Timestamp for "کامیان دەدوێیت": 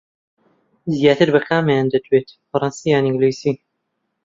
1.47-2.29